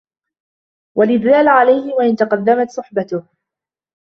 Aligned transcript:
وَالْإِدْلَالَ 0.97 1.47
عَلَيْهِ 1.47 1.93
وَإِنْ 1.93 2.15
تَقَدَّمَتْ 2.15 2.69
صُحْبَتُهُ 2.69 3.25